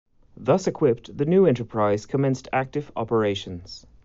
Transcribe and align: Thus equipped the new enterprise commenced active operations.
Thus 0.35 0.65
equipped 0.65 1.15
the 1.15 1.25
new 1.27 1.45
enterprise 1.45 2.07
commenced 2.07 2.47
active 2.51 2.91
operations. 2.95 3.85